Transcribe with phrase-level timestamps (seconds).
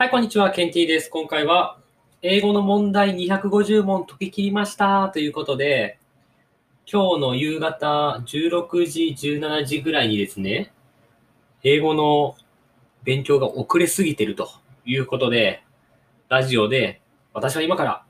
[0.00, 0.50] はい、こんにちは。
[0.50, 1.10] ケンティーです。
[1.10, 1.76] 今回は、
[2.22, 5.98] 英語の問題250問解き切りましたということで、
[6.90, 10.72] 今日の夕方16時、17時ぐらいにですね、
[11.62, 12.34] 英語の
[13.02, 14.48] 勉強が遅れすぎてると
[14.86, 15.64] いうことで、
[16.30, 17.02] ラジオで、
[17.34, 18.02] 私は今から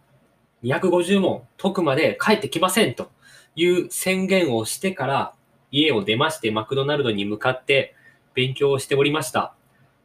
[0.62, 3.10] 250問解くまで帰ってきませんと
[3.56, 5.34] いう宣言をしてから、
[5.72, 7.96] 家を出ましてマクドナルドに向かって
[8.34, 9.54] 勉強をしておりました。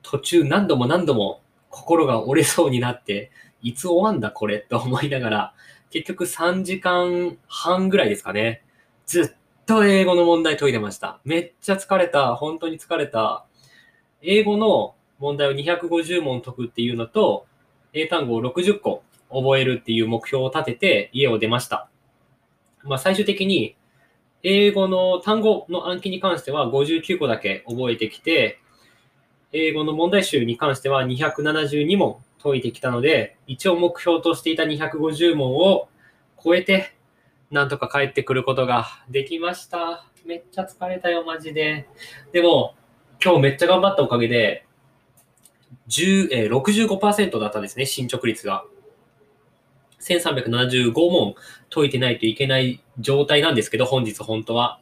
[0.01, 1.41] 途中何度も何度も
[1.75, 5.53] 心が折れそうになって、いつ終わんだこれと思いながら、
[5.89, 8.63] 結局3時間半ぐらいですかね。
[9.05, 11.19] ずっと英語の問題解いてました。
[11.25, 12.35] めっちゃ疲れた。
[12.35, 13.45] 本当に疲れた。
[14.21, 17.45] 英語の問題を250問解くっていうのと、
[17.91, 21.89] 英単語を60個覚えるっていう目標を立てて家を出ました。
[22.83, 23.75] まあ最終的に
[24.43, 28.59] 英語の単語の暗記に関しては59個だけ覚えてきて、
[29.57, 35.87] 英語の問題集に関しては272問解いてきたので、一応目標としていた250問を
[36.43, 36.93] 超えて、
[37.51, 40.05] なんとか帰ってくることができました。
[40.25, 41.87] めっちゃ疲れたよ、マジで。
[42.33, 42.75] でも、
[43.23, 44.65] 今日めっちゃ頑張ったおかげで、
[45.87, 48.65] 10えー、65%だったんですね、進捗率が。
[50.01, 51.35] 1375問
[51.73, 54.81] 解いてないといけない状態なんですけど、本日本当は。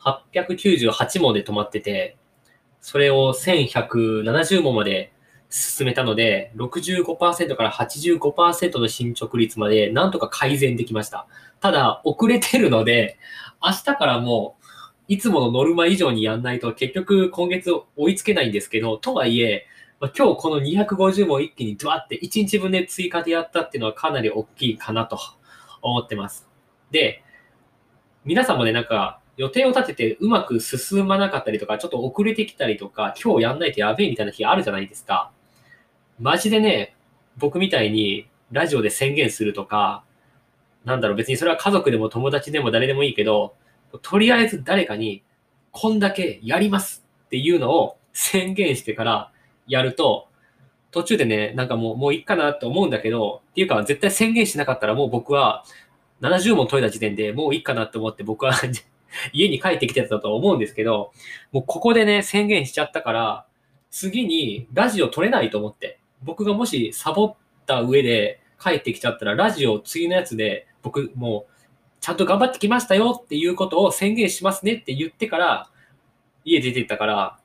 [0.00, 2.18] 898問で止まってて、
[2.82, 5.12] それを1170問まで
[5.48, 11.26] 進めたので、65%から85%の進捗率までなんとか改善できました。
[11.60, 13.18] ただ、遅れてるので、
[13.64, 14.64] 明日からもう、
[15.08, 19.66] いつものノルマ以上にやんないと結局今月追いつけないんですけど、とはいえ、
[20.00, 25.20] ま、今日この250問一気にドワって1日分で追加でやったっていうのはかなり大きいかなと
[25.82, 26.48] 思ってます。
[26.90, 27.22] で、
[28.24, 35.30] 皆さんもね、なんか予定を立ててうまく進まなかったりとか、ちょっと遅れてきたりとか、今日やんないとやべえみたいな日あるじゃないですか。
[36.20, 36.94] マジでね、
[37.38, 40.04] 僕みたいにラジオで宣言するとか、
[40.84, 43.54] なんだろう、別にそれは家族でも友達でも誰でもいいけど、
[44.02, 45.22] とりあえず誰かに、
[45.70, 49.32] こんだけやりますっていうのを宣言してから
[49.66, 50.28] やると、
[50.90, 55.64] 途中でね、なんかもう、もういいかなって思うんだけど、っていうか絶対宣言しなかったらもう僕は
[56.20, 58.52] 70問解いた時点でもういいかなって思って僕は
[59.32, 61.12] 家に帰ってきてたと思うんですけど、
[61.52, 63.46] もうここでね、宣言しちゃったから、
[63.90, 65.98] 次にラジオ撮れないと思って。
[66.22, 67.36] 僕がもしサボっ
[67.66, 71.52] た上で帰ってきちゃったら、ラジオ次のやつで、僕もう、
[72.00, 75.70] ちゃんと頑張ってきましたよっていうことを宣言しますねって言ってから、
[76.44, 77.38] 家出てったから、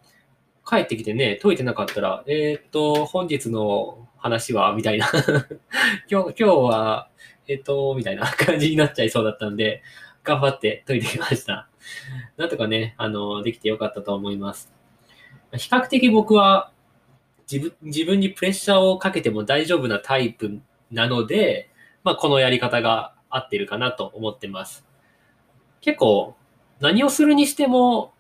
[0.68, 5.08] 帰ってきてね、解いてなかったら、えー、っと、本日の話は、みたいな
[6.12, 7.10] 今日、今日は、
[7.48, 9.82] えー、っと、みたいな感じになっちゃいそうだったんで、
[10.28, 11.70] 頑張って解いてきました。
[12.36, 14.74] なんとかね、あの、できてよかったと思います。
[15.54, 16.72] 比較的僕は
[17.50, 20.60] 自分自分にプレッシャーをかけても大丈夫なタイプ
[20.92, 21.70] なので、
[22.04, 24.86] まあ、このやり方が合ってるかなと思ってます。
[25.80, 26.36] 結構、
[26.82, 28.14] 何をするにしても、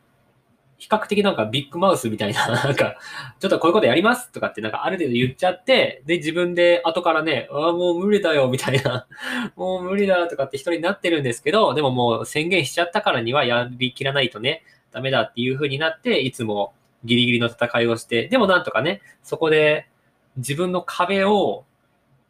[0.78, 2.98] 比較的なんかビッグマウスみたいな、 なんか、
[3.40, 9.08] ちょっとこういうことやりますとかってなんかある程度言っちゃって、で、自分で後からね、ああ、もう無理だよ、みたいな、
[9.56, 16.74] もう無理だとかって人になってるんですけど、でももう宣言しちゃったからにはやりきらないとね、ダメだっていう風になって、いつも
[17.04, 19.88] ギリギリの戦いをして、でもなんとかね、そこで
[20.38, 21.66] 自分の壁を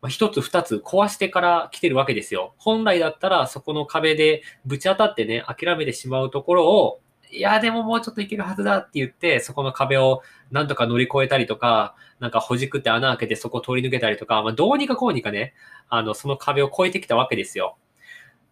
[0.07, 2.53] 一つ二つ壊してから来てるわけですよ。
[2.57, 6.99] 本来だったらそこの壁でぶち当たってね、諦めてしまうところを、
[7.31, 10.21] いや、でももうちょっといけるはずだって言って、そこの壁を
[10.51, 15.53] なんとか乗り越えたりとか、なんかほじくって穴開けてそこを通り抜けたりとか、まあ、どうにかこうにかね、
[15.89, 17.77] あの、その壁を越えてきたわけですよ。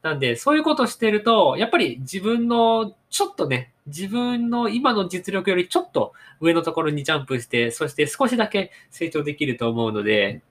[0.01, 10.41] なんで、そういうことしてると、やっぱり自分の、ちょっとね、自分の今の実力よりちょっと上のところにジャンプして、そして少しだけ成長できると思うので、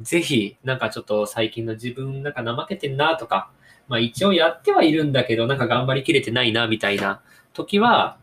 [0.00, 3.50] ぜひ、なんかちょっと最近の自分なんか怠けてんなとか、
[3.88, 7.20] まあ一応やってはいるんだけど、なんか頑張りきれてないなみたいな
[7.52, 8.18] 時は、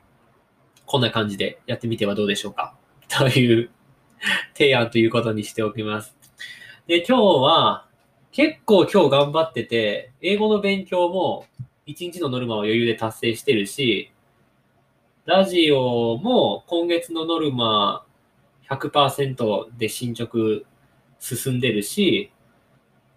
[0.86, 2.75] こんな感じでやってみてはどうでしょうか。
[3.07, 3.69] という
[4.54, 6.15] 提案ということにしておきます。
[6.88, 7.88] で、今日は
[8.31, 11.45] 結構今日頑張ってて、英語の勉強も
[11.88, 14.12] 1日のノルマを余裕で達成してるし、
[15.25, 18.06] ラジオも今月のノルマ
[18.69, 20.38] 100%で進捗
[21.19, 22.31] 進んでるし、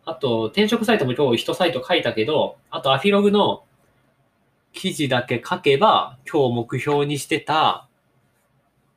[0.06, 3.64] あと、転職サイトも今日1サイト書いたけど、あとアフィログの
[4.72, 7.88] 記事だけ書けば、今日目標にしてた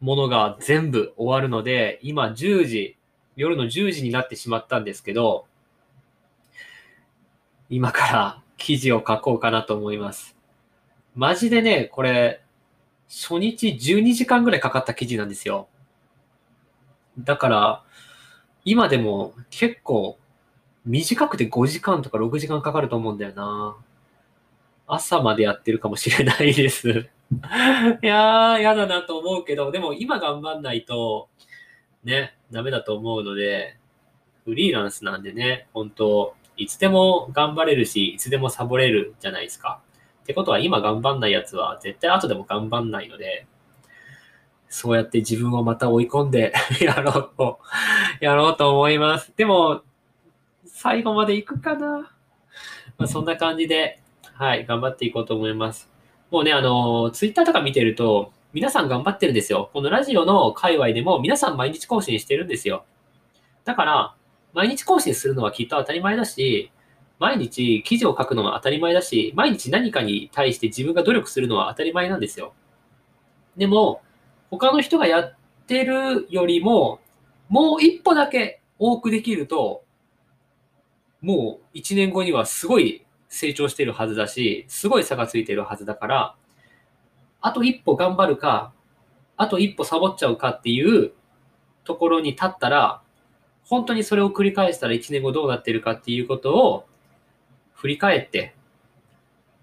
[0.01, 2.95] ものが全部終わるので、今10時、
[3.35, 5.47] 夜の10時になってしまったんですけど、
[7.71, 10.37] 今から記事を書こうかなと思います。
[11.15, 12.43] マジでね、これ、
[13.07, 15.69] 初日12時間ぐらいかかった記事なんですよ。
[17.17, 17.83] だから、
[18.63, 20.18] 今でも結構
[20.89, 23.77] 短くて5時間とか6時間かかると思うんだよな。
[24.87, 26.89] 朝までやってるかもしれないです。
[28.01, 31.29] いやー、やだなと思うけど、でも今頑張んないと、
[32.03, 33.77] ね、ダメだと思うので、
[34.45, 39.81] フリーランスなんでね、本当いつでも頑張れるし、いつでもサボれるじゃないですか。
[40.23, 43.45] ってことは今頑張んないやつは絶対後でも頑張んないので、
[44.69, 46.51] そうやって自分をまた追い込んで
[46.81, 47.59] やろうと、
[48.21, 49.31] やろうと思います。
[49.37, 49.83] でも、
[50.81, 52.09] 最後まで行くかな。
[52.97, 53.99] まあ、そんな感じで、
[54.35, 55.89] はい、頑張っていこうと思います。
[56.31, 59.71] もうね、あの、ツイッターとか見てると、皆さん頑張ってるんですよ。
[59.73, 62.85] このラジオの界隈でも皆さん毎日更新してるんですよ。
[63.65, 64.15] だから、
[64.53, 66.71] 毎日更新するのはきっと当たり前だし、
[67.19, 72.53] 毎日記事を書くのは当たり前だし、毎日何かに対して自分が努力するのは当たり前なんですよ。
[73.57, 74.01] でも、
[74.49, 75.35] 他の人がやっ
[75.67, 77.01] てるよりも、
[77.49, 79.83] もう一歩だけ多くできると、
[81.21, 86.35] もう一年後にはすごい成長してるはずだし、すごい差がついてるはずだから、
[87.41, 88.73] あと一歩頑張るか、
[89.37, 91.11] あと一歩サボっちゃうかっていう
[91.83, 93.01] ところに立ったら、
[93.63, 96.85] 本当にそれを繰り返したら1年後どうなってるかっていうことを
[97.73, 98.55] 振り返って、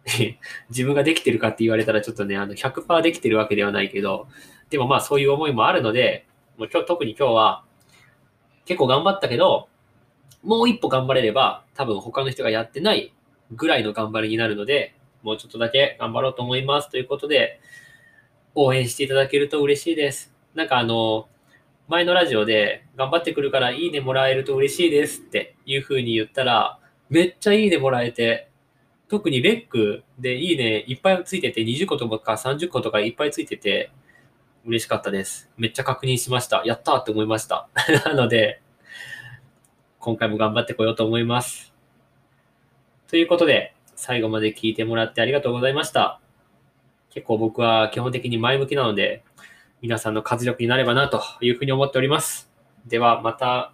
[0.70, 4.28] 自分ができてるかって言われたらちょっとね、あの100%できてるわけではないけど、
[4.70, 6.26] でもまあそういう思いもあるので、
[6.56, 7.64] もう今日特に今日は
[8.64, 9.68] 結構頑張ったけど、
[10.42, 13.12] もう一歩頑張れれば多分他の人がやってない
[13.52, 17.60] ぐらいの頑張りになるので、もうちょっとだけ頑張ろうと思いますということで、
[18.54, 20.32] 応援していただけると嬉しいです。
[20.54, 21.28] なんかあの、
[21.88, 26.78] 前のラジオで頑張ってくるからいいねもらえると嬉しいですっていう風に言ったら、
[27.08, 28.48] めっちゃいいねもらえて、
[29.08, 33.90] 特にレックでいいねいっぱいついてて、20個とか30個とかいっぱいついてて、
[34.64, 35.48] 嬉しかったです。
[35.56, 36.62] めっちゃ確認しました。
[36.64, 37.68] やったーって思いました。
[38.04, 38.60] なので、
[40.06, 41.74] 今回も頑張ってこようと思います。
[43.08, 46.20] ということで、最後まで聞いてもらってありがとうございました。
[47.10, 49.24] 結構僕は基本的に前向きなので、
[49.82, 52.48] 皆さんの活力になればなというふうに思っております。
[52.86, 53.72] ではまた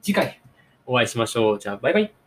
[0.00, 0.40] 次回
[0.86, 1.58] お会いしましょう。
[1.58, 2.25] じゃあバイバイ。